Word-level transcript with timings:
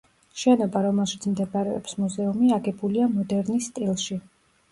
შენობა, 0.43 0.79
რომელშიც 0.85 1.25
მდებარეობს 1.33 1.93
მუზეუმი, 2.03 2.49
აგებულია 2.57 3.09
მოდერნის 3.17 3.67
სტილში. 3.73 4.19